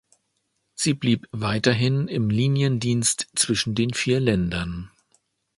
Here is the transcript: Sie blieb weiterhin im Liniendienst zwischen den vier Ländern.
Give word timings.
Sie 0.73 0.95
blieb 0.95 1.27
weiterhin 1.31 2.07
im 2.07 2.31
Liniendienst 2.31 3.27
zwischen 3.35 3.75
den 3.75 3.93
vier 3.93 4.19
Ländern. 4.19 4.89